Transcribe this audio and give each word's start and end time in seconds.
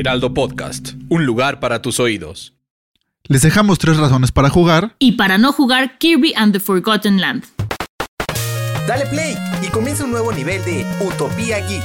Heraldo 0.00 0.32
Podcast, 0.32 0.94
un 1.10 1.26
lugar 1.26 1.60
para 1.60 1.82
tus 1.82 2.00
oídos. 2.00 2.54
Les 3.24 3.42
dejamos 3.42 3.78
tres 3.78 3.98
razones 3.98 4.32
para 4.32 4.48
jugar. 4.48 4.96
Y 4.98 5.12
para 5.12 5.36
no 5.36 5.52
jugar 5.52 5.98
Kirby 5.98 6.32
and 6.36 6.54
the 6.54 6.58
Forgotten 6.58 7.20
Land. 7.20 7.44
Dale 8.88 9.04
play 9.10 9.36
y 9.62 9.66
comienza 9.66 10.06
un 10.06 10.12
nuevo 10.12 10.32
nivel 10.32 10.64
de 10.64 10.86
Utopía 11.06 11.58
Geek. 11.66 11.84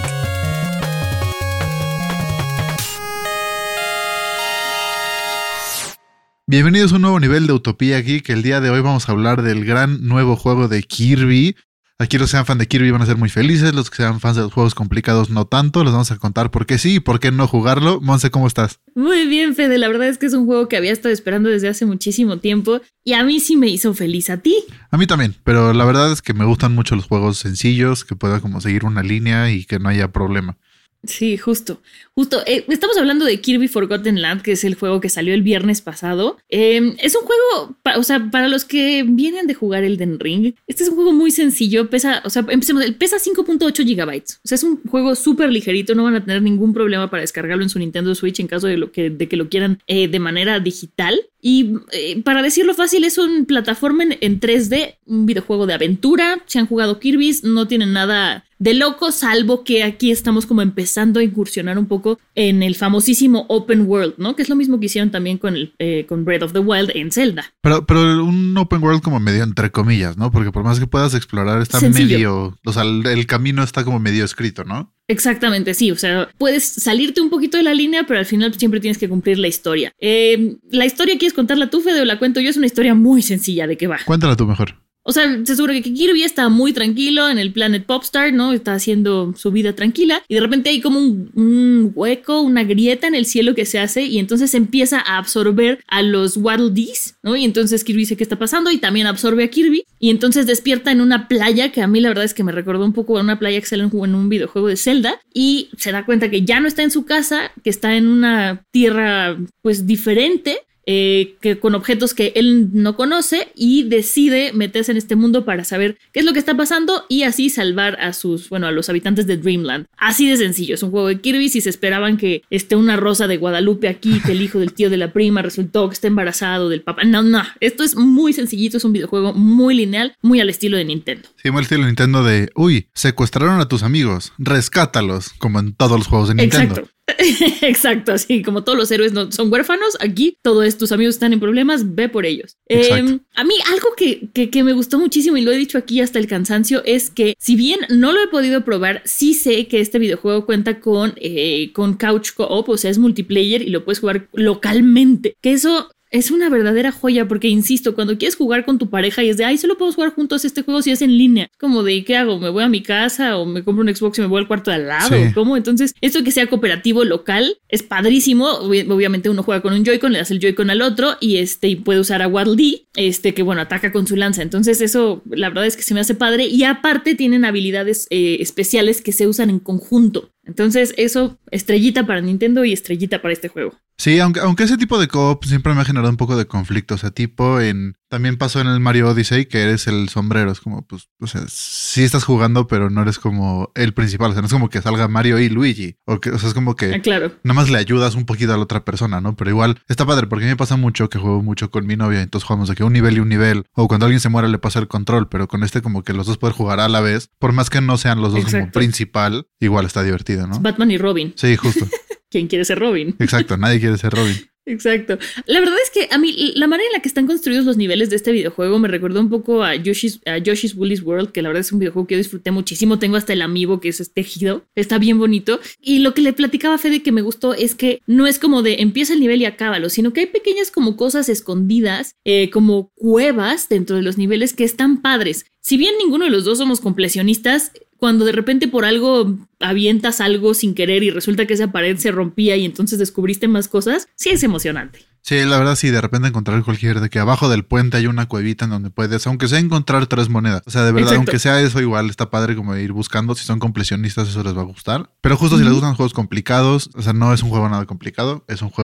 Bienvenidos 6.48 6.94
a 6.94 6.96
un 6.96 7.02
nuevo 7.02 7.20
nivel 7.20 7.48
de 7.48 7.52
Utopía 7.52 8.00
Geek. 8.00 8.30
El 8.30 8.44
día 8.44 8.62
de 8.62 8.70
hoy 8.70 8.80
vamos 8.80 9.10
a 9.10 9.12
hablar 9.12 9.42
del 9.42 9.66
gran 9.66 10.08
nuevo 10.08 10.38
juego 10.38 10.70
de 10.70 10.84
Kirby. 10.84 11.58
Aquí 11.98 12.18
los 12.18 12.28
que 12.28 12.32
sean 12.32 12.46
fan 12.46 12.58
de 12.58 12.68
Kirby 12.68 12.92
van 12.92 13.02
a 13.02 13.06
ser 13.06 13.16
muy 13.16 13.30
felices, 13.30 13.74
los 13.74 13.90
que 13.90 13.96
sean 13.96 14.20
fans 14.20 14.36
de 14.36 14.42
los 14.42 14.52
juegos 14.52 14.76
complicados 14.76 15.30
no 15.30 15.46
tanto. 15.46 15.82
Les 15.82 15.94
vamos 15.94 16.12
a 16.12 16.18
contar 16.18 16.52
por 16.52 16.66
qué 16.66 16.78
sí 16.78 16.96
y 16.96 17.00
por 17.00 17.22
qué 17.22 17.32
no 17.32 17.48
jugarlo. 17.48 18.02
Monse, 18.02 18.32
¿cómo 18.32 18.48
estás? 18.48 18.82
Muy 18.96 19.28
bien, 19.28 19.56
Fede. 19.56 19.78
La 19.78 19.88
verdad 19.88 20.10
es 20.10 20.18
que 20.18 20.26
es 20.26 20.34
un 20.34 20.46
juego 20.46 20.68
que 20.68 20.76
había 20.76 20.92
estado 20.92 21.14
esperando 21.14 21.48
desde 21.48 21.70
hace 21.70 21.86
muchísimo 21.86 22.40
tiempo 22.40 22.82
y 23.06 23.14
a 23.14 23.24
mí 23.24 23.40
sí 23.40 23.56
me 23.56 23.70
hizo 23.70 23.94
feliz. 23.94 24.30
¿A 24.30 24.42
ti? 24.42 24.66
A 24.92 24.98
mí 24.98 25.08
también, 25.08 25.36
pero 25.46 25.72
la 25.72 25.86
verdad 25.86 26.12
es 26.12 26.22
que 26.22 26.34
me 26.34 26.44
gustan 26.44 26.76
mucho 26.76 26.98
los 26.98 27.06
juegos 27.06 27.38
sencillos, 27.38 28.04
que 28.04 28.18
puedan 28.18 28.42
como 28.42 28.60
seguir 28.60 28.84
una 28.84 29.02
línea 29.02 29.50
y 29.50 29.64
que 29.64 29.80
no 29.80 29.88
haya 29.88 30.12
problema. 30.12 30.58
Sí, 31.06 31.38
justo. 31.38 31.82
Justo. 32.14 32.42
Eh, 32.46 32.66
estamos 32.70 32.98
hablando 32.98 33.26
de 33.26 33.42
Kirby 33.42 33.68
Forgotten 33.68 34.22
Land, 34.22 34.42
que 34.42 34.54
es 34.54 34.64
el 34.64 34.76
juego 34.76 35.02
que 35.02 35.10
salió 35.10 35.34
el 35.34 35.44
viernes 35.44 35.82
pasado. 35.82 36.38
Eh, 36.50 36.96
es 37.00 37.16
un 37.16 37.24
juego, 37.24 37.78
o 37.98 38.04
sea, 38.04 38.32
para 38.32 38.48
los 38.48 38.64
que 38.64 39.04
vienen 39.04 39.48
de 39.48 39.54
jugar 39.54 39.84
Elden 39.84 40.20
Ring, 40.20 40.54
este 40.68 40.84
es 40.84 40.90
un 40.90 40.96
juego 40.96 41.12
muy 41.12 41.32
sencillo. 41.32 41.90
Pesa, 41.90 42.22
o 42.24 42.30
sea, 42.30 42.46
empecemos, 42.50 42.86
pesa 42.92 43.18
5.8 43.18 43.86
gigabytes. 43.86 44.40
O 44.44 44.48
sea, 44.48 44.56
es 44.56 44.64
un 44.64 44.82
juego 44.84 45.16
súper 45.16 45.52
ligerito. 45.52 45.94
No 45.94 46.04
van 46.04 46.16
a 46.16 46.24
tener 46.24 46.42
ningún 46.42 46.74
problema 46.74 47.10
para 47.10 47.22
descargarlo 47.22 47.64
en 47.64 47.70
su 47.70 47.80
Nintendo 47.80 48.16
Switch 48.16 48.40
en 48.40 48.48
caso 48.48 48.68
de, 48.68 48.78
lo 48.78 48.92
que, 48.92 49.10
de 49.10 49.28
que 49.28 49.36
lo 49.36 49.50
quieran 49.50 49.82
eh, 49.88 50.08
de 50.08 50.20
manera 50.20 50.60
digital. 50.60 51.20
Y 51.42 51.76
para 52.24 52.42
decirlo 52.42 52.74
fácil, 52.74 53.04
es 53.04 53.20
un 53.20 53.46
plataforma 53.46 54.04
en, 54.04 54.18
en 54.20 54.40
3D, 54.40 54.96
un 55.06 55.28
videojuego 55.28 55.68
de 55.68 55.76
aventura. 55.76 56.42
Si 56.48 56.58
han 56.58 56.66
jugado 56.66 57.00
Kirby's, 57.00 57.44
no 57.44 57.68
tienen 57.68 57.94
nada 57.94 58.45
de 58.66 58.74
loco, 58.74 59.12
salvo 59.12 59.64
que 59.64 59.84
aquí 59.84 60.10
estamos 60.10 60.48
como 60.48 60.64
empezando 60.64 61.20
a 61.20 61.24
incursionar 61.24 61.78
un 61.78 61.86
poco 61.86 62.20
en 62.34 62.64
el 62.64 62.74
famosísimo 62.74 63.46
Open 63.48 63.82
World, 63.82 64.16
¿no? 64.18 64.36
Que 64.36 64.42
es 64.42 64.50
lo 64.50 64.56
mismo 64.56 64.80
que 64.80 64.88
hicieron 64.88 65.12
también 65.12 65.38
con, 65.38 65.56
el, 65.56 65.76
eh, 65.78 66.08
con 66.10 66.26
Breath 66.26 66.42
of 66.42 66.54
the 66.54 66.60
Wild 66.60 66.90
en 66.96 67.12
Zelda. 67.12 67.54
Pero, 67.62 67.86
pero 67.86 68.26
un 68.26 68.58
Open 68.58 68.82
World 68.82 69.04
como 69.04 69.20
medio 69.20 69.44
entre 69.44 69.70
comillas, 69.70 70.18
¿no? 70.18 70.32
Porque 70.32 70.52
por 70.52 70.64
más 70.64 70.80
que 70.80 70.88
puedas 70.88 71.14
explorar, 71.14 71.62
está 71.62 71.80
medio, 71.80 72.58
o 72.66 72.74
sea, 72.74 72.82
el, 72.82 73.06
el 73.06 73.28
camino 73.28 73.62
está 73.62 73.84
como 73.84 74.00
medio 74.00 74.26
escrito, 74.26 74.64
¿no? 74.64 74.92
Exactamente, 75.08 75.76
sí. 75.76 75.92
O 75.92 75.96
sea, 75.96 76.30
puedes 76.40 76.66
salirte 76.66 77.22
un 77.22 77.30
poquito 77.30 77.58
de 77.58 77.64
la 77.64 77.76
línea, 77.76 78.08
pero 78.08 78.20
al 78.20 78.26
final 78.26 78.52
siempre 78.56 78.80
tienes 78.80 78.98
que 78.98 79.08
cumplir 79.08 79.38
la 79.38 79.48
historia. 79.48 79.92
Eh, 80.00 80.56
¿La 80.72 80.88
historia 80.88 81.20
quieres 81.20 81.36
contarla 81.36 81.70
tú, 81.70 81.82
Fede, 81.82 82.02
o 82.02 82.06
la 82.06 82.18
cuento 82.18 82.42
yo? 82.42 82.50
Es 82.50 82.58
una 82.58 82.66
historia 82.66 82.96
muy 82.96 83.22
sencilla 83.22 83.68
de 83.68 83.78
qué 83.78 83.86
va. 83.86 84.00
Cuéntala 84.06 84.36
tú 84.36 84.48
mejor. 84.48 84.85
O 85.08 85.12
sea, 85.12 85.40
se 85.46 85.54
asegura 85.54 85.80
que 85.80 85.94
Kirby 85.94 86.24
está 86.24 86.50
muy 86.50 86.74
tranquilo 86.74 87.30
en 87.30 87.38
el 87.38 87.54
Planet 87.54 87.86
Popstar, 87.86 88.34
¿no? 88.34 88.54
Está 88.54 88.74
haciendo 88.74 89.36
su 89.38 89.52
vida 89.52 89.74
tranquila 89.74 90.24
y 90.28 90.34
de 90.34 90.42
repente 90.42 90.72
hay 90.72 90.82
como 90.82 91.00
un, 91.00 91.92
hueco, 91.94 92.42
una 92.42 92.64
grieta 92.64 93.06
en 93.06 93.14
el 93.14 93.28
cielo 93.28 93.54
que 93.54 93.68
se 93.68 93.78
hace 93.78 94.04
y 94.06 94.18
entonces 94.18 94.56
empieza 94.56 95.00
a 95.00 95.20
absorber 95.20 95.80
a 95.88 96.02
los 96.02 96.38
Waddle 96.38 96.72
Dees, 96.72 97.18
¿no? 97.22 97.36
Y 97.36 97.46
entonces 97.46 97.84
Kirby 97.84 98.00
dice 98.00 98.18
qué 98.18 98.24
está 98.24 98.40
pasando 98.40 98.72
y 98.72 98.80
también 98.80 99.06
absorbe 99.06 99.44
a 99.44 99.48
Kirby 99.48 99.86
y 100.00 100.10
entonces 100.10 100.48
despierta 100.48 100.92
en 100.92 101.02
una 101.02 101.28
playa 101.28 101.72
que 101.72 101.84
a 101.84 101.88
mí 101.88 102.02
la 102.02 102.10
verdad 102.10 102.24
es 102.24 102.34
que 102.34 102.44
me 102.44 102.52
recordó 102.52 102.84
un 102.84 102.94
poco 102.94 103.20
a 103.20 103.22
una 103.22 103.38
playa 103.38 103.60
que 103.60 103.68
sale 103.68 103.84
en 103.84 104.16
un 104.16 104.28
videojuego 104.28 104.70
de 104.70 104.76
Zelda 104.76 105.22
y 105.32 105.70
se 105.78 105.92
da 105.92 106.04
cuenta 106.08 106.32
que 106.32 106.42
ya 106.42 106.60
no 106.60 106.68
está 106.68 106.82
en 106.82 106.90
su 106.90 107.06
casa, 107.06 107.52
que 107.64 107.70
está 107.70 107.96
en 107.96 108.08
una 108.08 108.66
tierra 108.72 109.38
pues 109.62 109.86
diferente 109.86 110.62
eh, 110.86 111.36
que 111.42 111.60
con 111.60 111.76
objetos 111.76 112.14
que 112.14 112.34
él 112.36 112.70
no 112.74 112.96
conoce 112.96 113.50
y 113.56 113.84
decide 113.84 114.54
meterse 114.54 114.92
en 114.92 114.98
este 114.98 115.16
mundo 115.16 115.46
para 115.46 115.64
saber 115.64 115.98
qué 116.12 116.20
es 116.20 116.26
lo 116.26 116.34
que 116.34 116.40
está 116.40 116.56
pasando 116.56 117.06
y 117.10 117.24
así 117.24 117.50
salvar 117.50 117.98
a 118.00 118.14
sus, 118.14 118.50
bueno, 118.50 118.68
a 118.68 118.72
los 118.72 118.90
habitantes 118.90 119.28
de 119.28 119.38
Dreamland. 119.38 119.86
Así 119.98 120.30
de 120.30 120.38
sencillo, 120.38 120.76
es 120.76 120.84
un 120.84 120.92
juego 120.92 121.08
de 121.08 121.20
Kirby. 121.20 121.50
Si 121.50 121.62
se 121.62 121.70
esperaban 121.70 122.18
que 122.18 122.44
esté 122.50 122.76
una 122.76 122.98
rosa 122.98 123.28
de 123.28 123.38
Guadalupe 123.38 123.88
aquí, 123.88 124.20
que 124.26 124.34
el 124.34 124.42
hijo 124.42 124.60
del 124.60 124.74
tío 124.74 124.90
de 124.90 124.98
la 124.98 125.12
prima 125.14 125.42
resultó 125.42 125.88
que 125.90 125.94
está 125.94 126.08
embarazado 126.08 126.70
del 126.70 126.82
papá. 126.82 127.04
No, 127.04 127.24
no, 127.24 127.44
esto 127.60 127.84
es 127.84 127.96
muy 127.96 128.34
sencillito, 128.34 128.78
es 128.78 128.86
un 128.86 128.94
videojuego 128.94 129.34
muy 129.34 129.76
lineal, 129.76 130.16
muy 130.22 130.40
al 130.40 130.50
estilo 130.50 130.78
de 130.78 130.86
Nintendo. 130.86 131.28
Sí, 131.42 131.52
muy 131.52 131.60
al 131.60 131.64
estilo 131.64 131.82
de 131.82 131.88
Nintendo 131.88 132.24
de, 132.24 132.50
uy, 132.56 132.88
secuestraron 132.94 133.60
a 133.60 133.68
tus 133.68 133.84
amigos, 133.84 134.34
rescátalos, 134.38 135.30
como 135.38 135.60
en 135.60 135.74
todos 135.74 135.98
los 135.98 136.08
juegos 136.08 136.30
de 136.30 136.36
Nintendo. 136.36 136.76
Exacto. 136.76 136.95
Exacto, 137.62 138.14
así 138.14 138.42
como 138.42 138.64
todos 138.64 138.78
los 138.78 138.90
héroes 138.90 139.14
no, 139.14 139.32
son 139.32 139.52
huérfanos, 139.52 139.96
aquí 140.00 140.38
todos 140.42 140.78
tus 140.78 140.92
amigos 140.92 141.16
están 141.16 141.34
en 141.34 141.40
problemas, 141.40 141.96
ve 141.96 142.10
por 142.10 142.26
ellos. 142.26 142.58
Eh, 142.68 143.20
a 143.36 143.44
mí 143.44 143.54
algo 143.72 143.90
que, 143.96 144.30
que, 144.34 144.64
me 144.64 144.74
gustó 144.74 144.98
muchísimo 144.98 145.38
y 145.38 145.42
lo 145.42 145.52
he 145.52 145.58
dicho 145.58 145.78
aquí 145.78 146.02
hasta 146.02 146.18
el 146.18 146.28
cansancio 146.28 146.84
es 146.84 147.12
que 147.12 147.36
si 147.38 147.56
bien 147.56 147.80
no 147.90 148.12
lo 148.12 148.24
he 148.24 148.28
podido 148.28 148.66
probar, 148.66 149.04
sí 149.06 149.36
sé 149.36 149.68
que 149.68 149.82
este 149.82 150.00
videojuego 150.00 150.46
cuenta 150.48 150.80
con, 150.80 151.14
eh, 151.18 151.72
con 151.74 151.94
Couch 151.94 152.32
Co-op, 152.34 152.70
o 152.70 152.78
sea, 152.78 152.90
es 152.90 152.98
multiplayer 152.98 153.62
y 153.62 153.70
lo 153.70 153.86
puedes 153.86 154.00
jugar 154.00 154.28
localmente, 154.34 155.36
que 155.42 155.54
eso 155.54 155.92
es 156.16 156.32
una 156.32 156.50
verdadera 156.50 156.94
joya 156.94 157.28
porque, 157.28 157.50
insisto, 157.50 157.94
cuando 157.94 158.18
quieres 158.18 158.38
jugar 158.38 158.64
con 158.64 158.78
tu 158.78 158.90
pareja 158.90 159.22
y 159.22 159.30
es 159.30 159.38
de, 159.38 159.44
ay, 159.44 159.58
solo 159.58 159.78
podemos 159.78 159.96
jugar 159.96 160.14
juntos 160.14 160.46
este 160.46 160.62
juego 160.62 160.82
si 160.82 160.92
es 160.92 161.02
en 161.02 161.18
línea. 161.18 161.50
Como 161.60 161.84
de, 161.84 162.06
¿qué 162.06 162.16
hago? 162.16 162.40
¿Me 162.40 162.50
voy 162.50 162.64
a 162.64 162.70
mi 162.70 162.82
casa 162.82 163.38
o 163.38 163.46
me 163.46 163.64
compro 163.64 163.84
un 163.84 163.94
Xbox 163.94 164.18
y 164.18 164.22
me 164.22 164.28
voy 164.28 164.40
al 164.40 164.48
cuarto 164.48 164.72
de 164.72 164.78
al 164.78 164.88
lado? 164.88 165.16
¿Cómo? 165.34 165.58
Entonces, 165.58 165.94
esto 166.00 166.24
que 166.24 166.32
sea 166.32 166.48
cooperativo 166.48 167.04
local 167.04 167.58
es 167.68 167.84
padrísimo. 167.84 168.48
Obviamente 168.48 169.30
uno 169.30 169.44
juega 169.44 169.62
con 169.62 169.74
un 169.74 169.84
Joy-Con, 169.84 170.14
le 170.14 170.20
das 170.20 170.32
el 170.32 170.40
Joy-Con 170.40 170.70
al 170.70 170.82
otro 170.82 171.18
y 171.20 171.38
este 171.38 171.68
y 171.68 171.76
puede 171.76 172.00
usar 172.00 172.22
a 172.22 172.30
Waddle 172.30 172.56
Dee, 172.56 172.88
este 172.96 173.34
que, 173.34 173.44
bueno, 173.44 173.62
ataca 173.62 173.92
con 173.92 174.08
su 174.08 174.16
lanza. 174.16 174.42
Entonces, 174.42 174.80
eso 174.80 175.22
la 175.30 175.50
verdad 175.50 175.66
es 175.66 175.76
que 175.76 175.84
se 175.84 175.94
me 175.94 176.00
hace 176.00 176.16
padre 176.16 176.46
y 176.46 176.64
aparte 176.64 177.16
tienen 177.16 177.44
habilidades 177.44 178.08
eh, 178.10 178.38
especiales 178.40 179.02
que 179.02 179.12
se 179.12 179.28
usan 179.28 179.50
en 179.50 179.60
conjunto. 179.60 180.32
Entonces, 180.46 180.94
eso, 180.98 181.40
estrellita 181.52 182.06
para 182.06 182.22
Nintendo 182.22 182.64
y 182.66 182.74
estrellita 182.74 183.22
para 183.22 183.34
este 183.34 183.48
juego. 183.48 183.74
Sí, 183.98 184.20
aunque, 184.20 184.42
aunque 184.42 184.64
ese 184.64 184.78
tipo 184.78 185.00
de 185.00 185.08
co 185.08 185.40
siempre 185.44 185.74
me 185.74 185.82
ha 185.82 185.86
generado 185.86 186.12
un 186.12 186.18
poco 186.18 186.38
de 186.38 186.46
conflicto. 186.46 186.96
O 186.96 186.98
sea, 186.98 187.12
tipo 187.12 187.60
en. 187.60 187.96
También 188.16 188.38
pasó 188.38 188.62
en 188.62 188.68
el 188.68 188.80
Mario 188.80 189.10
Odyssey 189.10 189.46
que 189.46 189.62
eres 189.62 189.88
el 189.88 190.08
sombrero. 190.08 190.50
Es 190.50 190.62
como, 190.62 190.88
pues, 190.88 191.10
o 191.20 191.28
sea, 191.28 191.42
sí 191.50 192.02
estás 192.02 192.24
jugando, 192.24 192.66
pero 192.66 192.90
no 192.90 193.02
eres 193.02 193.20
como 193.20 193.74
el 193.76 193.94
principal. 193.94 194.30
O 194.30 194.32
sea, 194.32 194.42
no 194.42 194.48
es 194.48 194.54
como 194.54 194.70
que 194.70 194.82
salga 194.82 195.10
Mario 195.10 195.38
y 195.38 195.50
Luigi. 195.50 195.98
O, 196.06 196.22
que, 196.22 196.30
o 196.30 196.40
sea, 196.40 196.48
es 196.48 196.54
como 196.54 196.78
que. 196.78 196.94
Ah, 196.94 197.02
claro. 197.02 197.34
Nada 197.44 197.56
más 197.56 197.70
le 197.70 197.78
ayudas 197.78 198.16
un 198.16 198.26
poquito 198.26 198.54
a 198.54 198.56
la 198.56 198.64
otra 198.64 198.86
persona, 198.86 199.20
¿no? 199.20 199.36
Pero 199.36 199.50
igual 199.50 199.82
está 199.90 200.06
padre, 200.06 200.28
porque 200.28 200.46
a 200.46 200.48
mí 200.48 200.52
me 200.54 200.56
pasa 200.56 200.78
mucho 200.78 201.10
que 201.10 201.20
juego 201.20 201.44
mucho 201.44 201.70
con 201.70 201.86
mi 201.86 201.98
novia. 201.98 202.22
Entonces 202.22 202.48
jugamos 202.48 202.70
de 202.70 202.76
que 202.76 202.86
un 202.86 202.94
nivel 202.94 203.18
y 203.18 203.20
un 203.20 203.28
nivel. 203.28 203.66
O 203.74 203.90
cuando 203.90 204.06
alguien 204.06 204.22
se 204.22 204.30
muere 204.30 204.48
le 204.48 204.60
pasa 204.60 204.80
el 204.80 204.88
control. 204.88 205.28
Pero 205.28 205.50
con 205.50 205.64
este, 205.64 205.82
como 205.82 206.04
que 206.04 206.14
los 206.14 206.26
dos 206.26 206.38
pueden 206.38 206.56
jugar 206.56 206.80
a 206.80 206.88
la 206.88 207.02
vez. 207.02 207.32
Por 207.38 207.52
más 207.52 207.70
que 207.70 207.82
no 207.82 207.98
sean 207.98 208.22
los 208.22 208.32
dos 208.32 208.46
como 208.46 208.72
principal, 208.72 209.46
igual 209.60 209.86
está 209.88 210.04
divertido, 210.04 210.48
¿no? 210.48 210.62
Batman 210.62 210.90
y 210.90 210.98
Robin. 210.98 211.34
Sí, 211.36 211.58
justo. 211.58 211.86
¿Quién 212.32 212.48
quiere 212.48 212.64
ser 212.64 212.80
Robin? 212.80 213.14
Exacto, 213.20 213.58
nadie 213.58 213.82
quiere 213.82 213.98
ser 213.98 214.14
Robin. 214.14 214.38
Exacto. 214.66 215.20
La 215.46 215.60
verdad 215.60 215.76
es 215.84 215.92
que 215.92 216.14
a 216.14 216.18
mí 216.18 216.54
la 216.56 216.68
manera 216.68 216.88
en 216.88 216.94
la 216.94 217.00
que 217.00 217.08
están 217.08 217.28
construidos 217.28 217.66
los 217.66 217.78
niveles 217.78 218.10
de 218.10 218.16
este 218.16 218.32
videojuego 218.32 218.80
me 218.80 218.88
recordó 218.88 219.20
un 219.20 219.30
poco 219.30 219.64
a 219.64 219.76
Yoshi's, 219.76 220.22
a 220.26 220.40
Yoshi's 220.40 220.76
World, 220.76 221.32
que 221.32 221.42
la 221.42 221.50
verdad 221.50 221.62
es 221.62 221.72
un 221.72 221.80
videojuego 221.80 222.08
que 222.08 222.16
yo 222.16 222.20
disfruté 222.20 222.52
muchísimo. 222.52 222.98
Tengo 222.98 223.18
hasta 223.18 223.34
el 223.34 223.44
amiibo 223.44 223.80
que 223.80 223.90
es 223.90 224.12
tejido. 224.14 224.66
Está 224.76 224.98
bien 224.98 225.20
bonito. 225.20 225.60
Y 225.82 226.00
lo 226.00 226.14
que 226.14 226.22
le 226.22 226.34
platicaba 226.34 226.76
a 226.76 226.80
Fede 226.80 227.04
que 227.04 227.12
me 227.12 227.22
gustó 227.22 227.54
es 227.54 227.76
que 227.76 228.02
no 228.08 228.26
es 228.26 228.40
como 228.40 228.64
de 228.64 228.82
empieza 228.82 229.14
el 229.14 229.20
nivel 229.20 229.42
y 229.42 229.46
acábalo, 229.46 229.90
sino 229.90 230.14
que 230.14 230.22
hay 230.22 230.26
pequeñas 230.28 230.72
como 230.72 230.98
cosas 230.98 231.30
escondidas, 231.30 232.16
eh, 232.26 232.50
como 232.50 232.92
cuevas 232.96 233.70
dentro 233.70 233.96
de 233.96 234.02
los 234.02 234.18
niveles 234.18 234.54
que 234.54 234.64
están 234.64 235.02
padres. 235.02 235.46
Si 235.66 235.78
bien 235.78 235.96
ninguno 235.98 236.26
de 236.26 236.32
los 236.32 236.46
dos 236.46 236.60
somos 236.60 236.80
completionistas, 236.80 237.72
cuando 237.98 238.26
de 238.26 238.32
repente 238.32 238.68
por 238.68 238.86
algo 238.86 239.38
avientas 239.60 240.22
algo 240.22 240.54
sin 240.54 240.76
querer 240.76 241.04
y 241.04 241.10
resulta 241.10 241.46
que 241.46 241.54
esa 241.54 241.72
pared 241.72 241.98
se 241.98 242.12
rompía 242.12 242.56
y 242.56 242.66
entonces 242.66 243.00
descubriste 243.00 243.48
más 243.48 243.68
cosas, 243.68 244.08
sí 244.16 244.30
es 244.30 244.44
emocionante. 244.44 245.06
Sí, 245.22 245.44
la 245.44 245.58
verdad 245.58 245.76
sí, 245.76 245.90
de 245.90 246.02
repente 246.02 246.28
encontrar 246.28 246.64
cualquier 246.64 247.00
de 247.00 247.10
que 247.10 247.18
abajo 247.18 247.50
del 247.50 247.66
puente 247.66 247.98
hay 247.98 248.06
una 248.06 248.28
cuevita 248.28 248.66
en 248.66 248.72
donde 248.72 248.92
puedes, 248.92 249.26
aunque 249.26 249.48
sea 249.48 249.58
encontrar 249.58 250.06
tres 250.06 250.30
monedas. 250.30 250.62
O 250.68 250.70
sea, 250.70 250.84
de 250.84 250.92
verdad, 250.92 251.16
aunque 251.16 251.40
sea 251.40 251.60
eso 251.62 251.82
igual, 251.82 252.12
está 252.12 252.30
padre 252.30 252.56
como 252.56 252.76
ir 252.76 252.92
buscando. 252.92 253.34
Si 253.34 253.44
son 253.44 253.58
completionistas, 253.58 254.30
eso 254.30 254.44
les 254.44 254.56
va 254.56 254.62
a 254.62 254.66
gustar. 254.66 255.10
Pero 255.22 255.36
justo 255.36 255.58
si 255.58 255.64
les 255.64 255.74
gustan 255.74 255.96
juegos 255.96 256.14
complicados, 256.14 256.92
o 256.94 257.02
sea, 257.02 257.14
no 257.14 257.34
es 257.34 257.42
un 257.42 257.50
juego 257.50 257.68
nada 257.70 257.86
complicado, 257.86 258.46
es 258.48 258.62
un 258.62 258.70
juego. 258.70 258.84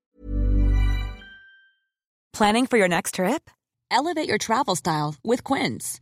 Planning 2.36 2.66
for 2.66 2.80
your 2.80 2.90
next 2.90 3.14
trip? 3.14 3.52
Elevate 3.92 4.28
your 4.28 4.40
travel 4.40 4.76
style 4.76 5.18
with 5.24 5.44
Quince. 5.44 6.02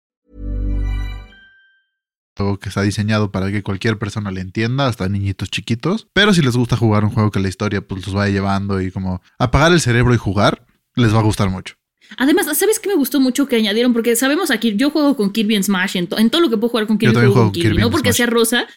Que 2.59 2.69
está 2.69 2.81
diseñado 2.81 3.31
para 3.31 3.51
que 3.51 3.63
cualquier 3.63 3.97
persona 3.97 4.31
le 4.31 4.41
entienda, 4.41 4.87
hasta 4.87 5.09
niñitos 5.09 5.49
chiquitos. 5.49 6.07
Pero 6.13 6.33
si 6.33 6.41
les 6.41 6.55
gusta 6.55 6.77
jugar 6.77 7.03
un 7.03 7.11
juego 7.11 7.31
que 7.31 7.39
la 7.39 7.49
historia 7.49 7.81
pues 7.81 8.05
los 8.05 8.15
vaya 8.15 8.31
llevando 8.31 8.81
y 8.81 8.91
como 8.91 9.21
apagar 9.37 9.71
el 9.71 9.81
cerebro 9.81 10.13
y 10.13 10.17
jugar, 10.17 10.65
les 10.95 11.13
va 11.13 11.19
a 11.19 11.23
gustar 11.23 11.49
mucho. 11.49 11.75
Además, 12.17 12.45
¿sabes 12.57 12.79
qué 12.79 12.89
me 12.89 12.95
gustó 12.95 13.19
mucho 13.19 13.47
que 13.47 13.55
añadieron? 13.55 13.93
Porque 13.93 14.15
sabemos 14.15 14.51
aquí, 14.51 14.75
yo 14.75 14.89
juego 14.89 15.15
con 15.15 15.31
Kirby 15.31 15.55
en 15.55 15.63
Smash, 15.63 15.95
en, 15.95 16.07
todo 16.07 16.41
lo 16.41 16.49
que 16.49 16.57
puedo 16.57 16.69
jugar 16.69 16.87
con 16.87 16.97
Kirby, 16.97 17.13
juego, 17.13 17.33
con 17.33 17.51
Kirby, 17.51 17.77
no 17.77 17.89
porque 17.89 18.13
sea 18.13 18.25
rosa, 18.25 18.67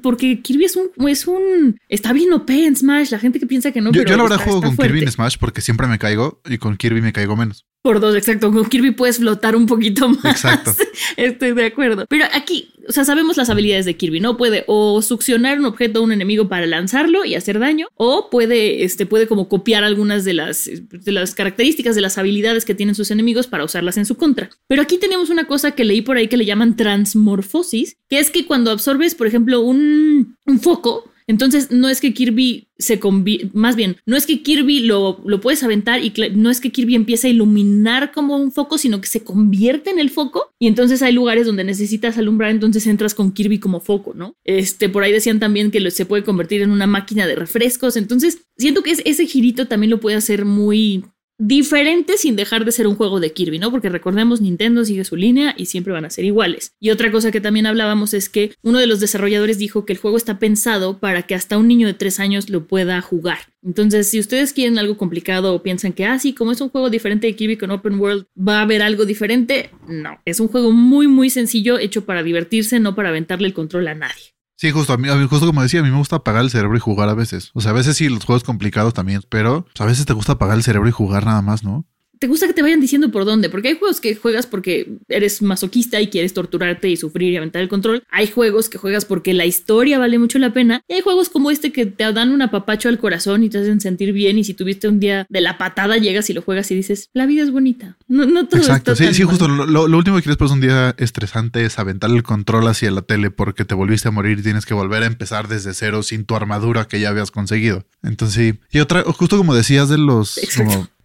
porque, 0.00 0.42
Kirby 0.42 0.64
es 0.64 0.76
un, 0.76 1.08
es 1.08 1.26
un, 1.26 1.80
está 1.88 2.12
bien 2.12 2.32
OP 2.32 2.50
en 2.50 2.76
Smash, 2.76 3.10
la 3.10 3.18
gente 3.18 3.40
que 3.40 3.46
piensa 3.46 3.72
que 3.72 3.80
no, 3.80 3.90
yo, 3.90 4.02
pero 4.02 4.10
Yo 4.10 4.16
la 4.16 4.22
verdad 4.22 4.44
juego 4.44 4.62
con 4.62 4.76
Kirby 4.76 5.00
en 5.00 5.10
Smash 5.10 5.36
porque 5.38 5.60
siempre 5.60 5.88
me 5.88 5.98
caigo 5.98 6.40
y 6.48 6.58
con 6.58 6.76
Kirby 6.76 7.02
me 7.02 7.12
caigo 7.12 7.36
menos. 7.36 7.66
Por 7.82 7.98
dos, 7.98 8.14
exacto. 8.14 8.52
Con 8.52 8.68
Kirby 8.68 8.92
puedes 8.92 9.18
flotar 9.18 9.56
un 9.56 9.66
poquito 9.66 10.08
más. 10.22 10.24
Exacto. 10.24 10.72
Estoy 11.16 11.52
de 11.52 11.66
acuerdo. 11.66 12.06
Pero 12.08 12.26
aquí, 12.32 12.68
o 12.88 12.92
sea, 12.92 13.04
sabemos 13.04 13.36
las 13.36 13.50
habilidades 13.50 13.86
de 13.86 13.96
Kirby, 13.96 14.20
¿no? 14.20 14.36
Puede 14.36 14.64
o 14.68 15.02
succionar 15.02 15.58
un 15.58 15.64
objeto 15.64 15.98
a 15.98 16.02
un 16.02 16.12
enemigo 16.12 16.48
para 16.48 16.66
lanzarlo 16.66 17.24
y 17.24 17.34
hacer 17.34 17.58
daño, 17.58 17.88
o 17.96 18.30
puede, 18.30 18.84
este, 18.84 19.04
puede 19.04 19.26
como 19.26 19.48
copiar 19.48 19.82
algunas 19.82 20.24
de 20.24 20.34
las, 20.34 20.70
de 20.70 21.12
las 21.12 21.34
características, 21.34 21.96
de 21.96 22.02
las 22.02 22.18
habilidades 22.18 22.64
que 22.64 22.76
tienen 22.76 22.94
sus 22.94 23.10
enemigos 23.10 23.48
para 23.48 23.64
usarlas 23.64 23.96
en 23.96 24.06
su 24.06 24.16
contra. 24.16 24.48
Pero 24.68 24.82
aquí 24.82 24.98
tenemos 24.98 25.28
una 25.30 25.46
cosa 25.46 25.72
que 25.72 25.84
leí 25.84 26.02
por 26.02 26.16
ahí 26.16 26.28
que 26.28 26.36
le 26.36 26.44
llaman 26.44 26.76
transmorfosis, 26.76 27.96
que 28.08 28.20
es 28.20 28.30
que 28.30 28.46
cuando 28.46 28.70
absorbes, 28.70 29.16
por 29.16 29.26
ejemplo, 29.26 29.60
un, 29.60 30.36
un 30.46 30.60
foco, 30.60 31.11
entonces, 31.26 31.70
no 31.70 31.88
es 31.88 32.00
que 32.00 32.12
Kirby 32.14 32.68
se 32.78 32.98
convierte, 32.98 33.50
más 33.54 33.76
bien, 33.76 33.96
no 34.06 34.16
es 34.16 34.26
que 34.26 34.42
Kirby 34.42 34.80
lo, 34.80 35.20
lo 35.24 35.40
puedes 35.40 35.62
aventar 35.62 36.02
y 36.02 36.12
no 36.34 36.50
es 36.50 36.60
que 36.60 36.70
Kirby 36.70 36.94
empiece 36.94 37.28
a 37.28 37.30
iluminar 37.30 38.12
como 38.12 38.36
un 38.36 38.50
foco, 38.50 38.76
sino 38.76 39.00
que 39.00 39.06
se 39.06 39.22
convierte 39.22 39.90
en 39.90 39.98
el 39.98 40.10
foco 40.10 40.52
y 40.58 40.66
entonces 40.66 41.02
hay 41.02 41.12
lugares 41.12 41.46
donde 41.46 41.64
necesitas 41.64 42.18
alumbrar, 42.18 42.50
entonces 42.50 42.86
entras 42.86 43.14
con 43.14 43.32
Kirby 43.32 43.58
como 43.58 43.80
foco, 43.80 44.14
¿no? 44.14 44.34
Este, 44.44 44.88
por 44.88 45.04
ahí 45.04 45.12
decían 45.12 45.38
también 45.38 45.70
que 45.70 45.90
se 45.90 46.06
puede 46.06 46.24
convertir 46.24 46.62
en 46.62 46.70
una 46.70 46.86
máquina 46.86 47.26
de 47.26 47.36
refrescos, 47.36 47.96
entonces 47.96 48.42
siento 48.56 48.82
que 48.82 48.92
ese 48.92 49.26
girito 49.26 49.68
también 49.68 49.90
lo 49.90 50.00
puede 50.00 50.16
hacer 50.16 50.44
muy 50.44 51.04
diferente 51.38 52.16
sin 52.16 52.36
dejar 52.36 52.64
de 52.64 52.72
ser 52.72 52.86
un 52.86 52.96
juego 52.96 53.20
de 53.20 53.32
Kirby, 53.32 53.58
¿no? 53.58 53.70
Porque 53.70 53.88
recordemos, 53.88 54.40
Nintendo 54.40 54.84
sigue 54.84 55.04
su 55.04 55.16
línea 55.16 55.54
y 55.56 55.66
siempre 55.66 55.92
van 55.92 56.04
a 56.04 56.10
ser 56.10 56.24
iguales. 56.24 56.72
Y 56.80 56.90
otra 56.90 57.10
cosa 57.10 57.30
que 57.30 57.40
también 57.40 57.66
hablábamos 57.66 58.14
es 58.14 58.28
que 58.28 58.54
uno 58.62 58.78
de 58.78 58.86
los 58.86 59.00
desarrolladores 59.00 59.58
dijo 59.58 59.84
que 59.84 59.92
el 59.92 59.98
juego 59.98 60.16
está 60.16 60.38
pensado 60.38 60.98
para 60.98 61.22
que 61.22 61.34
hasta 61.34 61.58
un 61.58 61.68
niño 61.68 61.86
de 61.86 61.94
3 61.94 62.20
años 62.20 62.50
lo 62.50 62.66
pueda 62.66 63.00
jugar. 63.00 63.38
Entonces, 63.64 64.08
si 64.08 64.18
ustedes 64.18 64.52
quieren 64.52 64.78
algo 64.78 64.96
complicado 64.96 65.54
o 65.54 65.62
piensan 65.62 65.92
que, 65.92 66.04
ah, 66.04 66.18
sí, 66.18 66.32
como 66.32 66.52
es 66.52 66.60
un 66.60 66.68
juego 66.68 66.90
diferente 66.90 67.26
de 67.26 67.36
Kirby 67.36 67.56
con 67.56 67.70
Open 67.70 67.98
World, 67.98 68.26
va 68.36 68.58
a 68.58 68.62
haber 68.62 68.82
algo 68.82 69.04
diferente, 69.04 69.70
no. 69.88 70.20
Es 70.24 70.40
un 70.40 70.48
juego 70.48 70.72
muy, 70.72 71.06
muy 71.06 71.30
sencillo, 71.30 71.78
hecho 71.78 72.04
para 72.04 72.22
divertirse, 72.22 72.80
no 72.80 72.94
para 72.94 73.10
aventarle 73.10 73.46
el 73.46 73.54
control 73.54 73.88
a 73.88 73.94
nadie. 73.94 74.31
Sí, 74.62 74.70
justo, 74.70 74.92
a 74.92 74.96
mí, 74.96 75.08
justo 75.28 75.44
como 75.44 75.60
decía, 75.60 75.80
a 75.80 75.82
mí 75.82 75.90
me 75.90 75.96
gusta 75.96 76.14
apagar 76.14 76.44
el 76.44 76.50
cerebro 76.50 76.76
y 76.76 76.78
jugar 76.78 77.08
a 77.08 77.14
veces. 77.14 77.50
O 77.52 77.60
sea, 77.60 77.72
a 77.72 77.74
veces 77.74 77.96
sí, 77.96 78.08
los 78.08 78.24
juegos 78.24 78.44
complicados 78.44 78.94
también, 78.94 79.20
pero 79.28 79.64
pues, 79.64 79.80
a 79.80 79.86
veces 79.86 80.06
te 80.06 80.12
gusta 80.12 80.34
apagar 80.34 80.56
el 80.56 80.62
cerebro 80.62 80.88
y 80.88 80.92
jugar 80.92 81.26
nada 81.26 81.42
más, 81.42 81.64
¿no? 81.64 81.84
Te 82.22 82.28
gusta 82.28 82.46
que 82.46 82.52
te 82.52 82.62
vayan 82.62 82.80
diciendo 82.80 83.10
por 83.10 83.24
dónde, 83.24 83.50
porque 83.50 83.66
hay 83.66 83.76
juegos 83.76 84.00
que 84.00 84.14
juegas 84.14 84.46
porque 84.46 84.92
eres 85.08 85.42
masoquista 85.42 86.00
y 86.00 86.06
quieres 86.06 86.32
torturarte 86.32 86.88
y 86.88 86.96
sufrir 86.96 87.32
y 87.32 87.36
aventar 87.36 87.62
el 87.62 87.68
control. 87.68 88.04
Hay 88.10 88.28
juegos 88.28 88.68
que 88.68 88.78
juegas 88.78 89.04
porque 89.04 89.34
la 89.34 89.44
historia 89.44 89.98
vale 89.98 90.20
mucho 90.20 90.38
la 90.38 90.52
pena. 90.52 90.84
Y 90.86 90.92
hay 90.92 91.00
juegos 91.00 91.28
como 91.28 91.50
este 91.50 91.72
que 91.72 91.84
te 91.84 92.12
dan 92.12 92.30
un 92.30 92.40
apapacho 92.40 92.88
al 92.88 93.00
corazón 93.00 93.42
y 93.42 93.50
te 93.50 93.58
hacen 93.58 93.80
sentir 93.80 94.12
bien. 94.12 94.38
Y 94.38 94.44
si 94.44 94.54
tuviste 94.54 94.86
un 94.86 95.00
día 95.00 95.26
de 95.28 95.40
la 95.40 95.58
patada, 95.58 95.96
llegas 95.96 96.30
y 96.30 96.32
lo 96.32 96.42
juegas 96.42 96.70
y 96.70 96.76
dices, 96.76 97.10
la 97.12 97.26
vida 97.26 97.42
es 97.42 97.50
bonita. 97.50 97.96
No, 98.06 98.24
no 98.24 98.46
todo 98.46 98.60
Exacto, 98.60 98.94
sí, 98.94 99.12
sí, 99.12 99.24
justo. 99.24 99.48
Lo, 99.48 99.82
último 99.86 100.14
que 100.14 100.22
quieres 100.22 100.36
pasar 100.36 100.54
un 100.54 100.60
día 100.60 100.94
estresante 100.98 101.64
es 101.64 101.80
aventar 101.80 102.12
el 102.12 102.22
control 102.22 102.68
hacia 102.68 102.92
la 102.92 103.02
tele 103.02 103.32
porque 103.32 103.64
te 103.64 103.74
volviste 103.74 104.06
a 104.06 104.10
morir 104.12 104.38
y 104.38 104.42
tienes 104.42 104.64
que 104.64 104.74
volver 104.74 105.02
a 105.02 105.06
empezar 105.06 105.48
desde 105.48 105.74
cero 105.74 106.04
sin 106.04 106.24
tu 106.24 106.36
armadura 106.36 106.84
que 106.84 107.00
ya 107.00 107.08
habías 107.08 107.32
conseguido. 107.32 107.84
Entonces, 108.04 108.36
sí. 108.36 108.60
Y 108.70 108.78
otra, 108.78 109.02
justo 109.02 109.36
como 109.36 109.56
decías 109.56 109.88
de 109.88 109.98
los 109.98 110.38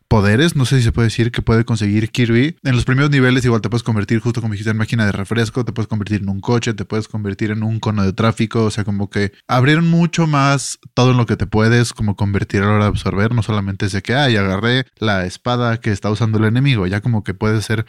poderes, 0.07 0.55
no 0.55 0.65
sé 0.65 0.77
si 0.77 0.83
se 0.83 0.91
puede 0.91 1.07
decir 1.07 1.31
que 1.31 1.41
puede 1.41 1.65
conseguir 1.65 2.09
Kirby. 2.09 2.57
En 2.63 2.75
los 2.75 2.85
primeros 2.85 3.11
niveles 3.11 3.43
igual 3.45 3.61
te 3.61 3.69
puedes 3.69 3.83
convertir, 3.83 4.19
justo 4.19 4.41
como 4.41 4.53
dijiste, 4.53 4.71
en 4.71 4.77
máquina 4.77 5.05
de 5.05 5.11
refresco, 5.11 5.65
te 5.65 5.73
puedes 5.73 5.87
convertir 5.87 6.21
en 6.21 6.29
un 6.29 6.39
coche, 6.39 6.73
te 6.73 6.85
puedes 6.85 7.07
convertir 7.07 7.51
en 7.51 7.63
un 7.63 7.79
cono 7.79 8.03
de 8.03 8.13
tráfico, 8.13 8.65
o 8.65 8.71
sea, 8.71 8.83
como 8.83 9.09
que 9.09 9.33
abrieron 9.47 9.87
mucho 9.89 10.27
más 10.27 10.79
todo 10.93 11.11
en 11.11 11.17
lo 11.17 11.25
que 11.25 11.37
te 11.37 11.47
puedes 11.47 11.93
como 11.93 12.15
convertir 12.15 12.63
a 12.63 12.67
la 12.67 12.73
hora 12.73 12.83
de 12.85 12.89
absorber, 12.89 13.33
no 13.33 13.43
solamente 13.43 13.87
ese 13.87 14.01
que, 14.01 14.15
ay, 14.15 14.37
agarré 14.37 14.85
la 14.97 15.25
espada 15.25 15.79
que 15.79 15.91
está 15.91 16.09
usando 16.09 16.37
el 16.37 16.45
enemigo, 16.45 16.87
ya 16.87 17.01
como 17.01 17.23
que 17.23 17.33
puede 17.33 17.61
ser 17.61 17.85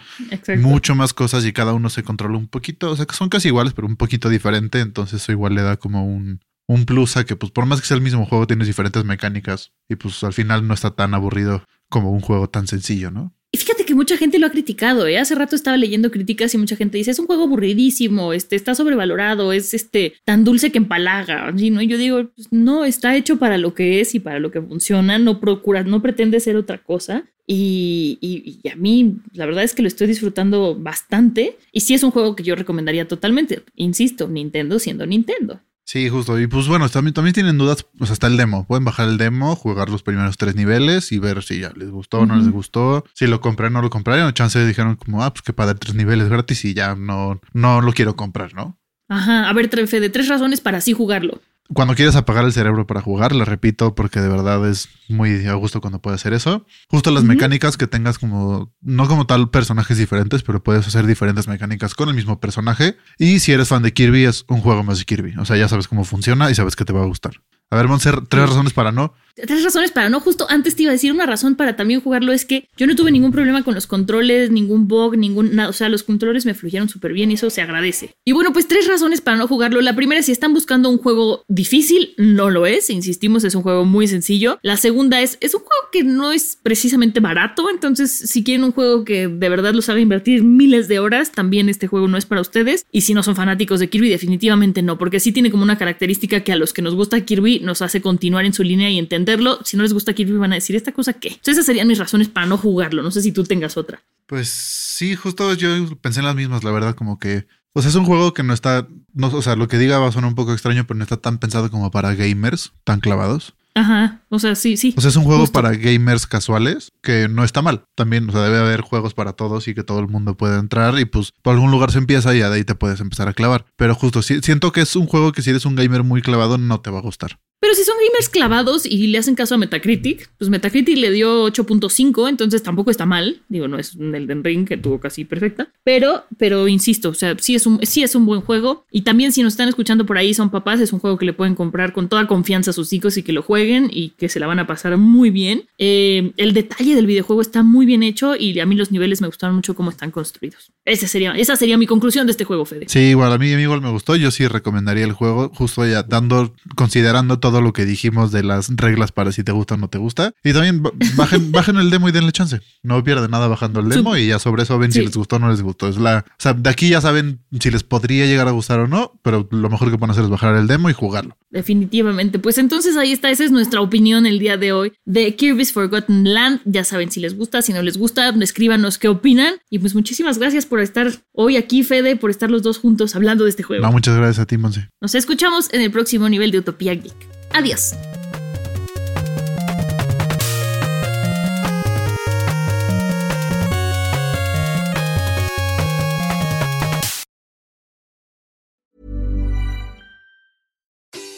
mucho 0.59 0.95
más 0.95 1.14
cosas 1.14 1.45
y 1.45 1.52
cada 1.52 1.73
uno 1.73 1.90
se 1.90 2.02
controla 2.02 2.38
un 2.38 2.49
poquito, 2.49 2.90
o 2.90 2.97
sea, 2.97 3.07
que 3.07 3.14
son 3.14 3.28
casi 3.28 3.49
iguales, 3.49 3.73
pero 3.75 3.87
un 3.87 3.97
poquito 3.97 4.28
diferente, 4.28 4.81
entonces 4.81 5.23
eso 5.23 5.33
igual 5.33 5.54
le 5.54 5.62
da 5.62 5.76
como 5.76 6.04
un, 6.04 6.40
un 6.69 6.85
plus 6.85 7.16
a 7.16 7.25
que 7.25 7.37
pues 7.37 7.50
por 7.50 7.66
más 7.66 7.81
que 7.81 7.87
sea 7.87 7.97
el 7.97 8.02
mismo 8.02 8.26
juego 8.26 8.47
tienes 8.47 8.66
diferentes 8.66 9.04
mecánicas 9.04 9.73
y 9.88 9.97
pues 9.97 10.23
al 10.23 10.35
final 10.35 10.66
no 10.69 10.75
está 10.75 10.90
tan 10.90 11.14
aburrido 11.14 11.64
como 11.88 12.12
un 12.12 12.21
juego 12.21 12.49
tan 12.49 12.66
sencillo, 12.66 13.11
¿no? 13.11 13.35
Y 13.50 13.57
fíjate 13.57 13.87
que 13.87 13.95
mucha 13.95 14.18
gente 14.18 14.38
lo 14.38 14.47
ha 14.47 14.50
criticado, 14.50 15.07
¿eh? 15.07 15.16
Hace 15.16 15.35
rato 15.35 15.57
estaba 15.57 15.78
leyendo 15.78 16.11
críticas 16.11 16.52
y 16.52 16.59
mucha 16.59 16.76
gente 16.76 16.99
dice, 16.99 17.12
es 17.12 17.18
un 17.18 17.26
juego 17.26 17.45
aburridísimo, 17.45 18.35
este, 18.35 18.57
está 18.57 18.75
sobrevalorado, 18.75 19.54
es 19.54 19.73
este, 19.73 20.12
tan 20.26 20.45
dulce 20.45 20.71
que 20.71 20.76
empalaga, 20.76 21.50
¿no? 21.50 21.80
Y 21.80 21.87
yo 21.87 21.97
digo, 21.97 22.28
pues, 22.35 22.49
no, 22.50 22.85
está 22.85 23.16
hecho 23.16 23.38
para 23.38 23.57
lo 23.57 23.73
que 23.73 24.00
es 24.00 24.14
y 24.14 24.21
para 24.21 24.38
lo 24.38 24.50
que 24.50 24.61
funciona, 24.61 25.18
no 25.18 25.40
procura, 25.40 25.83
no 25.83 26.02
pretende 26.02 26.40
ser 26.40 26.57
otra 26.57 26.83
cosa. 26.83 27.25
Y, 27.50 28.61
a 28.71 28.76
mí, 28.76 29.16
la 29.33 29.47
verdad 29.47 29.64
es 29.64 29.75
que 29.75 29.80
lo 29.80 29.88
estoy 29.88 30.07
disfrutando 30.07 30.76
bastante. 30.78 31.57
Y 31.73 31.80
sí 31.80 31.95
es 31.95 32.02
un 32.02 32.11
juego 32.11 32.37
que 32.37 32.42
yo 32.42 32.54
recomendaría 32.54 33.09
totalmente. 33.09 33.62
Insisto, 33.75 34.28
Nintendo 34.28 34.78
siendo 34.78 35.07
Nintendo. 35.07 35.62
Sí, 35.88 36.11
justo. 36.11 36.38
Y 36.38 36.47
pues 36.47 36.68
bueno, 36.68 36.87
también, 36.90 37.14
también 37.14 37.33
tienen 37.33 37.57
dudas, 37.57 37.87
pues 37.97 38.11
hasta 38.11 38.26
el 38.26 38.37
demo. 38.37 38.66
Pueden 38.66 38.85
bajar 38.85 39.09
el 39.09 39.16
demo, 39.16 39.57
jugar 39.57 39.88
los 39.88 40.02
primeros 40.02 40.37
tres 40.37 40.54
niveles 40.54 41.12
y 41.12 41.18
ver 41.18 41.42
si 41.42 41.61
ya 41.61 41.73
les 41.75 41.88
gustó 41.88 42.18
o 42.18 42.26
no 42.26 42.37
les 42.37 42.50
gustó. 42.50 43.07
Si 43.14 43.26
lo 43.26 43.40
compré 43.40 43.68
o 43.68 43.71
no 43.71 43.80
lo 43.80 43.88
compraron. 43.88 44.30
Chance 44.35 44.66
dijeron 44.66 44.97
como, 44.97 45.23
ah, 45.23 45.33
pues 45.33 45.40
que 45.40 45.54
para 45.54 45.75
tres 45.75 45.95
niveles 45.95 46.28
gratis 46.28 46.62
y 46.66 46.75
ya 46.75 46.95
no, 46.95 47.40
no 47.54 47.80
lo 47.80 47.95
quiero 47.95 48.16
comprar, 48.16 48.52
¿no? 48.52 48.78
Ajá. 49.09 49.49
A 49.49 49.52
ver, 49.54 49.68
Trefe, 49.68 49.99
de 49.99 50.11
tres 50.11 50.28
razones 50.28 50.61
para 50.61 50.76
así 50.76 50.92
jugarlo. 50.92 51.40
Cuando 51.75 51.94
quieres 51.94 52.16
apagar 52.16 52.44
el 52.46 52.52
cerebro 52.52 52.87
para 52.87 53.02
jugar, 53.02 53.34
le 53.34 53.44
repito, 53.44 53.94
porque 53.94 54.20
de 54.20 54.28
verdad 54.28 54.66
es 54.68 54.88
muy 55.08 55.46
a 55.46 55.52
gusto 55.54 55.82
cuando 55.82 56.00
puedes 56.00 56.20
hacer 56.20 56.32
eso. 56.32 56.64
Justo 56.88 57.10
las 57.10 57.25
mecánicas 57.25 57.76
que 57.76 57.87
tengas 57.87 58.18
como, 58.18 58.72
no 58.80 59.06
como 59.06 59.26
tal 59.26 59.50
personajes 59.50 59.98
diferentes, 59.98 60.42
pero 60.42 60.62
puedes 60.62 60.87
hacer 60.87 61.06
diferentes 61.06 61.46
mecánicas 61.46 61.94
con 61.94 62.08
el 62.08 62.14
mismo 62.14 62.40
personaje. 62.40 62.96
Y 63.18 63.40
si 63.40 63.52
eres 63.52 63.68
fan 63.68 63.82
de 63.82 63.92
Kirby, 63.92 64.25
es 64.25 64.46
un 64.48 64.60
juego 64.60 64.82
más 64.82 64.98
de 64.98 65.04
Kirby. 65.04 65.34
O 65.38 65.44
sea, 65.44 65.56
ya 65.58 65.68
sabes 65.68 65.88
cómo 65.88 66.04
funciona 66.04 66.50
y 66.50 66.54
sabes 66.54 66.75
que 66.75 66.87
te 66.87 66.94
va 66.94 67.02
a 67.02 67.06
gustar. 67.06 67.42
A 67.70 67.76
ver, 67.76 67.87
Monser, 67.87 68.26
tres 68.26 68.48
razones 68.48 68.72
para 68.72 68.92
no. 68.92 69.12
Tres 69.47 69.62
razones 69.62 69.90
para 69.90 70.09
no. 70.09 70.21
Justo 70.21 70.47
antes 70.49 70.75
te 70.75 70.83
iba 70.83 70.90
a 70.90 70.92
decir 70.92 71.12
una 71.12 71.26
razón 71.26 71.54
para 71.54 71.76
también 71.76 72.00
jugarlo 72.00 72.33
es 72.33 72.45
que 72.45 72.68
yo 72.76 72.87
no 72.87 72.97
tuve 72.97 73.11
ningún 73.11 73.33
problema 73.33 73.62
con 73.62 73.75
los 73.75 73.87
controles, 73.87 74.50
ningún 74.50 74.88
bug, 74.88 75.16
ningún 75.16 75.54
nada. 75.54 75.68
O 75.68 75.73
sea, 75.73 75.88
los 75.88 76.02
controles 76.02 76.47
me 76.47 76.54
fluyeron 76.54 76.88
súper 76.88 77.12
bien 77.12 77.30
y 77.30 77.35
eso 77.35 77.50
se 77.50 77.62
agradece. 77.62 78.14
Y 78.25 78.33
bueno, 78.33 78.52
pues 78.52 78.68
tres 78.68 78.87
razones 78.87 79.21
para 79.21 79.37
no 79.37 79.47
jugarlo. 79.47 79.80
La 79.80 79.95
primera, 79.95 80.23
si 80.23 80.33
están 80.33 80.54
buscando 80.54 80.88
un 80.90 80.99
juego 80.99 81.45
difícil, 81.49 82.14
no 82.16 82.50
lo 82.50 82.66
es. 82.66 82.90
Insistimos, 82.90 83.45
es 83.45 83.54
un 83.54 83.62
juego 83.62 83.85
muy 83.85 84.09
sencillo. 84.09 84.59
La 84.62 84.76
segunda 84.76 85.21
es, 85.21 85.38
es 85.40 85.54
un 85.54 85.61
juego 85.61 85.88
que 85.92 86.04
no 86.04 86.33
es 86.33 86.59
precisamente 86.62 87.21
barato. 87.21 87.71
Entonces, 87.71 88.11
si 88.11 88.42
quieren 88.45 88.64
un 88.64 88.73
juego 88.73 89.04
que 89.04 89.28
de 89.28 89.49
verdad 89.49 89.75
los 89.75 89.88
haga 89.88 90.00
invertir 90.00 90.42
miles 90.42 90.88
de 90.88 90.99
horas, 90.99 91.33
también 91.33 91.68
este 91.68 91.87
juego 91.87 92.09
no 92.09 92.16
es 92.16 92.26
para 92.26 92.40
ustedes. 92.40 92.87
Y 92.92 93.02
si 93.02 93.14
no 93.14 93.23
son 93.23 93.37
fanáticos 93.37 93.80
de 93.80 93.88
Kirby, 93.88 94.09
definitivamente 94.09 94.83
no, 94.83 94.99
porque 94.99 95.21
sí 95.21 95.33
tiene 95.33 95.50
como 95.50 95.62
una 95.62 95.78
característica 95.78 96.40
que 96.40 96.52
a 96.52 96.57
los 96.57 96.73
que 96.73 96.83
nos 96.83 96.95
gusta 96.95 97.21
Kirby 97.21 97.61
nos 97.61 97.83
hace 97.83 98.00
continuar 98.00 98.45
en 98.45 98.52
su 98.52 98.62
línea 98.62 98.90
y 98.90 98.99
entenderlo. 99.28 99.58
Si 99.64 99.76
no 99.76 99.82
les 99.82 99.92
gusta 99.92 100.12
Kirby, 100.12 100.37
van 100.37 100.52
a 100.52 100.56
decir, 100.56 100.76
¿esta 100.76 100.92
cosa 100.92 101.12
qué? 101.12 101.28
Entonces, 101.28 101.54
esas 101.54 101.66
serían 101.66 101.88
mis 101.88 101.99
razones 101.99 102.28
para 102.28 102.47
no 102.47 102.56
jugarlo. 102.56 103.02
No 103.02 103.11
sé 103.11 103.23
si 103.23 103.32
tú 103.32 103.44
tengas 103.44 103.76
otra. 103.76 104.02
Pues 104.26 104.49
sí, 104.49 105.14
justo 105.14 105.54
yo 105.54 105.97
pensé 106.00 106.20
en 106.20 106.26
las 106.26 106.37
mismas, 106.37 106.64
la 106.64 106.70
verdad, 106.70 106.94
como 106.94 107.18
que. 107.18 107.47
O 107.75 107.82
sea, 107.82 107.90
es 107.90 107.94
un 107.94 108.06
juego 108.06 108.35
que 108.35 108.42
no 108.42 108.54
está. 108.54 108.88
No, 109.12 109.28
o 109.28 109.42
sea, 109.42 109.56
lo 109.56 109.68
que 109.68 109.78
diga 109.78 109.99
va 109.99 110.08
a 110.08 110.12
sonar 110.12 110.28
un 110.28 110.35
poco 110.35 110.52
extraño, 110.52 110.87
pero 110.87 110.99
no 110.99 111.04
está 111.04 111.18
tan 111.18 111.38
pensado 111.38 111.70
como 111.70 111.90
para 111.90 112.14
gamers 112.14 112.73
tan 112.85 113.00
clavados. 113.00 113.54
Ajá, 113.75 114.23
o 114.28 114.40
sea, 114.40 114.56
sí, 114.56 114.76
sí. 114.76 114.92
O 114.97 115.00
sea, 115.00 115.11
es 115.11 115.14
un 115.14 115.23
juego 115.23 115.47
para 115.47 115.70
gamers 115.70 116.26
casuales 116.26 116.90
que 117.00 117.28
no 117.28 117.44
está 117.44 117.62
mal. 117.62 117.85
También, 117.94 118.28
o 118.28 118.32
sea, 118.32 118.42
debe 118.42 118.58
haber 118.58 118.80
juegos 118.80 119.14
para 119.14 119.35
todos 119.35 119.68
y 119.68 119.75
que 119.75 119.85
todo 119.85 120.00
el 120.00 120.08
mundo 120.08 120.37
puede 120.37 120.58
entrar 120.58 120.99
y 120.99 121.04
pues 121.04 121.32
por 121.42 121.54
algún 121.54 121.70
lugar 121.70 121.92
se 121.92 121.99
empieza 121.99 122.35
y 122.35 122.38
de 122.38 122.47
ahí 122.47 122.64
te 122.64 122.75
puedes 122.75 122.99
empezar 122.99 123.28
a 123.28 123.35
clavar. 123.35 123.66
Pero 123.76 123.94
justo, 123.94 124.23
siento 124.23 124.73
que 124.73 124.80
es 124.80 124.97
un 124.97 125.06
juego 125.06 125.30
que 125.30 125.42
si 125.42 125.50
eres 125.50 125.64
un 125.64 125.76
gamer 125.76 126.02
muy 126.02 126.23
clavado 126.23 126.58
no 126.58 126.80
te 126.80 126.90
va 126.90 126.99
a 126.99 127.02
gustar. 127.02 127.38
Pero 127.61 127.75
si 127.75 127.83
son 127.83 127.97
gamers 127.97 128.29
clavados 128.29 128.87
y 128.87 129.09
le 129.09 129.19
hacen 129.19 129.35
caso 129.35 129.57
a 129.57 129.59
Metacritic, 129.59 130.31
pues 130.38 130.49
Metacritic 130.49 130.97
le 130.97 131.11
dio 131.11 131.47
8.5, 131.49 132.29
entonces 132.29 132.62
tampoco 132.62 132.91
está 132.91 133.05
mal. 133.05 133.43
Digo, 133.49 133.67
no 133.67 133.79
es 133.79 133.95
un 133.97 134.15
Elden 134.15 134.45
Ring 134.45 134.67
que 134.67 134.77
tuvo 134.77 135.00
casi 135.00 135.25
perfecta. 135.25 135.69
Pero, 135.83 136.25
pero 136.37 136.69
insisto, 136.69 137.09
o 137.09 137.15
sea, 137.15 137.37
sí 137.38 137.57
es, 137.57 137.67
un, 137.67 137.81
sí 137.85 138.03
es 138.05 138.15
un 138.15 138.27
buen 138.27 138.43
juego. 138.43 138.87
Y 138.93 139.03
también 139.03 139.33
si 139.33 139.43
nos 139.43 139.55
están 139.55 139.69
escuchando 139.69 140.07
por 140.07 140.19
ahí, 140.19 140.35
son 140.35 140.50
papás, 140.50 140.81
es 140.81 140.93
un 140.93 141.00
juego 141.00 141.19
que 141.19 141.27
le 141.27 141.33
pueden 141.33 141.57
comprar 141.57 141.93
con 141.93 142.09
toda 142.09 142.29
confianza 142.29 142.71
a 142.71 142.75
sus 142.75 142.93
hijos 142.93 143.17
y 143.17 143.25
que 143.25 143.33
lo 143.33 143.43
jueguen 143.43 143.91
y 143.93 144.11
que 144.11 144.29
se 144.29 144.38
la 144.38 144.47
van 144.47 144.61
a 144.61 144.67
pasar 144.67 144.97
muy 144.97 145.31
bien. 145.31 145.65
Eh, 145.79 146.33
el 146.37 146.53
detalle 146.53 146.95
del 146.95 147.07
videojuego 147.07 147.43
está 147.43 147.65
muy 147.65 147.87
bien 147.87 148.05
hecho 148.05 148.37
y 148.37 148.59
a 148.61 148.67
mí 148.67 148.77
los 148.77 148.93
niveles 148.93 149.21
me 149.21 149.27
gustaron 149.27 149.57
mucho 149.57 149.75
cómo 149.75 149.91
están 149.91 150.12
construidos. 150.12 150.71
Ese 150.85 151.09
sería, 151.09 151.33
esa 151.33 151.57
sería 151.57 151.77
mi 151.77 151.87
conclusión 151.87 152.27
de 152.27 152.33
este 152.33 152.45
juego, 152.45 152.65
Fede. 152.65 152.87
Sí, 152.88 153.00
igual 153.00 153.33
a 153.33 153.38
mí, 153.38 153.49
igual 153.49 153.81
me 153.81 153.91
gustó. 153.91 154.15
Yo 154.15 154.31
sí 154.31 154.47
recomendaría 154.47 155.05
el 155.05 155.12
juego, 155.12 155.50
justo 155.55 155.85
ya 155.85 156.03
dando, 156.05 156.55
considerando 156.77 157.38
todo 157.41 157.48
lo 157.50 157.73
que 157.73 157.85
dijimos 157.85 158.33
de 158.33 158.43
las 158.43 158.69
reglas 158.75 159.12
para 159.12 159.33
si 159.33 159.45
te 159.45 159.52
gusta 159.52 159.75
o 159.75 159.76
no 159.78 159.88
te 159.88 159.99
gusta. 159.99 160.33
Y 160.45 160.52
también 160.52 160.83
bajen, 161.17 161.52
bajen 161.52 161.76
el 161.76 161.90
demo 161.90 162.09
y 162.09 162.12
denle 162.12 162.33
chance. 162.33 162.61
No 162.83 163.02
pierde 163.02 163.28
nada 163.28 163.49
bajando 163.49 163.81
el 163.81 163.88
demo 163.88 164.17
y 164.17 164.28
ya 164.28 164.38
sobre 164.38 164.62
eso 164.62 164.78
ven 164.78 164.93
si 164.93 165.00
les 165.00 165.17
gustó 165.17 165.37
o 165.37 165.38
no 165.38 165.50
les 165.50 165.62
gustó. 165.62 165.88
Es 165.88 165.99
la, 165.99 166.25
o 166.26 166.35
sea, 166.38 166.55
de 166.55 166.71
aquí 166.71 166.88
ya 166.88 167.00
saben 167.00 167.45
si 167.59 167.71
les 167.71 167.83
podría 167.83 168.26
llegar 168.26 168.49
a 168.49 168.52
gustar 168.52 168.81
o 168.81 168.87
no, 168.87 169.19
pero 169.23 169.49
lo 169.50 169.71
mejor 169.71 169.90
que 169.90 169.99
pueden 169.99 170.12
hacer 170.12 170.25
es 170.25 170.31
bajar 170.31 170.55
el 170.57 170.67
demo 170.67 170.90
y 170.90 170.93
jugarlo. 170.93 171.37
Definitivamente. 171.50 172.38
Pues 172.38 172.59
entonces 172.59 172.97
ahí 172.97 173.12
está, 173.12 173.31
esa 173.31 173.45
es 173.45 173.50
nuestra 173.50 173.81
opinión 173.81 174.26
el 174.26 174.38
día 174.38 174.57
de 174.57 174.73
hoy 174.73 174.93
de 175.05 175.35
Kirby's 175.35 175.73
Forgotten 175.73 176.33
Land. 176.35 176.61
Ya 176.64 176.85
saben 176.85 177.11
si 177.11 177.21
les 177.21 177.37
gusta, 177.37 177.62
si 177.62 177.73
no 177.73 177.83
les 177.83 177.97
gusta, 177.97 178.28
escríbanos 178.40 178.99
qué 178.99 179.09
opinan. 179.09 179.55
Y 179.71 179.78
pues 179.78 179.95
muchísimas 179.95 180.38
gracias 180.38 180.67
por 180.67 180.81
estar 180.81 181.11
hoy 181.33 181.57
aquí, 181.57 181.83
Fede, 181.83 182.17
por 182.17 182.31
estar 182.31 182.50
los 182.50 182.62
dos 182.62 182.78
juntos 182.78 183.17
hablando 183.17 183.45
de 183.45 183.50
este 183.50 183.62
juego. 183.62 183.85
No, 183.85 183.93
muchas 183.93 184.17
gracias 184.17 184.40
a 184.40 184.47
ti, 184.47 184.59
Monse. 184.59 184.88
Nos 185.00 185.14
escuchamos 185.14 185.73
en 185.73 185.81
el 185.81 185.90
próximo 185.90 186.28
nivel 186.28 186.50
de 186.50 186.59
Utopía 186.59 186.95
Geek. 186.95 187.17
Adiós. 187.52 187.95